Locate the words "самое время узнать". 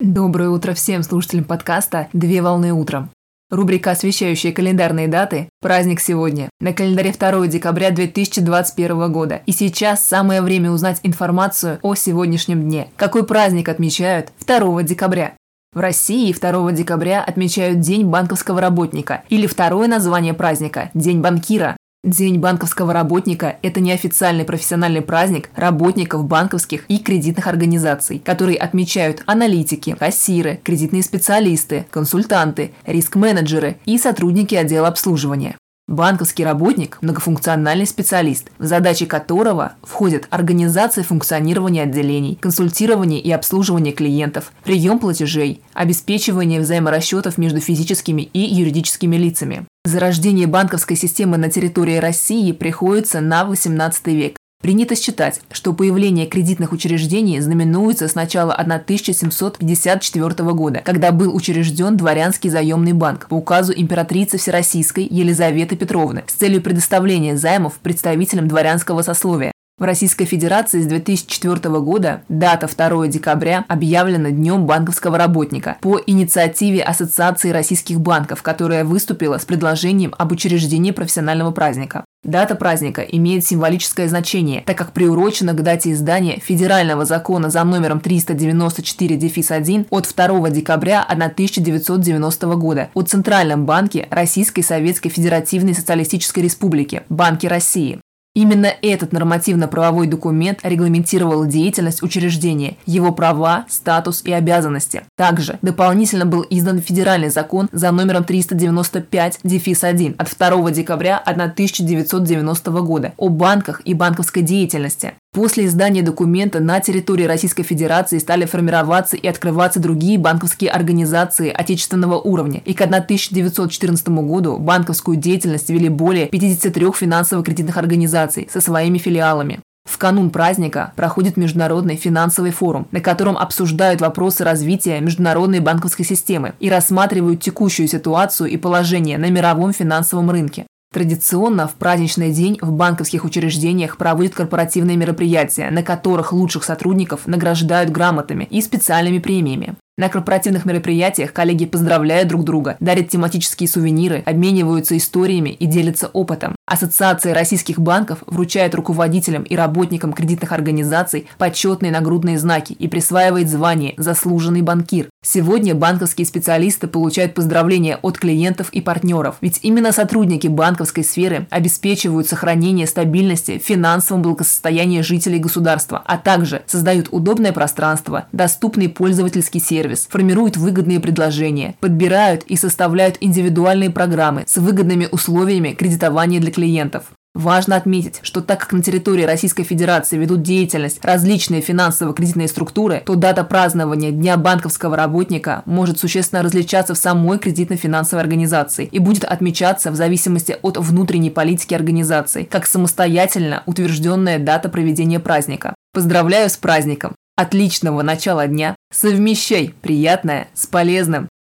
10.04-11.00